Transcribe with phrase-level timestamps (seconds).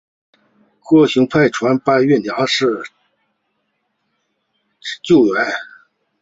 [0.79, 2.83] 郭衍派船搬运粮食
[5.03, 5.45] 救援。